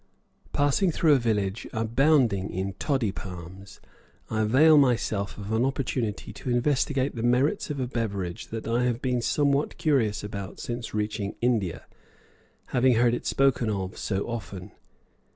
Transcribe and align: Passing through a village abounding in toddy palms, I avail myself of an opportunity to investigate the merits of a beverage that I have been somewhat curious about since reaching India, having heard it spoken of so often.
Passing 0.51 0.89
through 0.91 1.13
a 1.13 1.19
village 1.19 1.67
abounding 1.73 2.49
in 2.49 2.73
toddy 2.79 3.11
palms, 3.11 3.79
I 4.31 4.41
avail 4.41 4.75
myself 4.75 5.37
of 5.37 5.51
an 5.51 5.63
opportunity 5.63 6.33
to 6.33 6.49
investigate 6.49 7.13
the 7.13 7.21
merits 7.21 7.69
of 7.69 7.79
a 7.79 7.85
beverage 7.85 8.47
that 8.47 8.67
I 8.67 8.85
have 8.85 8.99
been 8.99 9.21
somewhat 9.21 9.77
curious 9.77 10.23
about 10.23 10.59
since 10.59 10.95
reaching 10.95 11.35
India, 11.39 11.85
having 12.69 12.95
heard 12.95 13.13
it 13.13 13.27
spoken 13.27 13.69
of 13.69 13.95
so 13.95 14.27
often. 14.27 14.71